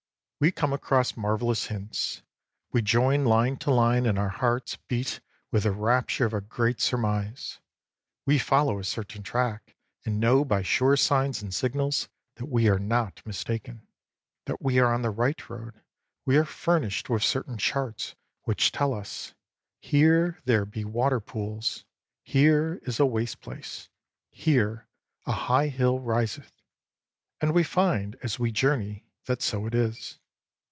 [0.43, 2.23] We come across marvellous hints,
[2.71, 5.19] we join line to line and our hearts beat
[5.51, 7.59] with the rapture of a great surmise;
[8.25, 12.79] we follow a certain track and know by sure signs and signals that we are
[12.79, 13.87] not mistaken,
[14.45, 15.79] that we are on the right road;
[16.25, 18.15] we are furnished with certain charts
[18.45, 19.35] which tell us"
[19.79, 21.85] here there be water pools,""
[22.23, 23.89] here is a waste place,""
[24.31, 24.87] here
[25.27, 26.51] a high hill riseth,"
[27.41, 30.17] and we find as we journey that so it is.